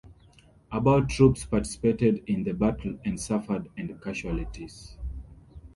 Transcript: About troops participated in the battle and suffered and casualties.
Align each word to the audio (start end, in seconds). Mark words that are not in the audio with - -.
About 0.71 1.09
troops 1.11 1.45
participated 1.45 2.23
in 2.25 2.43
the 2.43 2.53
battle 2.53 2.97
and 3.05 3.19
suffered 3.21 3.69
and 3.77 4.01
casualties. 4.01 4.97